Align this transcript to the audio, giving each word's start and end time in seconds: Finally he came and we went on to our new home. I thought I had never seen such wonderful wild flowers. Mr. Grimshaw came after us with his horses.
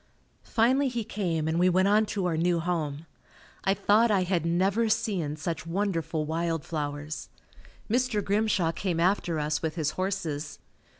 Finally 0.47 0.87
he 0.87 1.03
came 1.03 1.47
and 1.47 1.59
we 1.59 1.69
went 1.69 1.87
on 1.87 2.07
to 2.07 2.25
our 2.25 2.35
new 2.35 2.59
home. 2.59 3.05
I 3.63 3.75
thought 3.75 4.09
I 4.09 4.23
had 4.23 4.47
never 4.47 4.89
seen 4.89 5.35
such 5.35 5.67
wonderful 5.67 6.25
wild 6.25 6.65
flowers. 6.65 7.29
Mr. 7.87 8.25
Grimshaw 8.25 8.71
came 8.71 8.99
after 8.99 9.37
us 9.37 9.61
with 9.61 9.75
his 9.75 9.91
horses. 9.91 10.57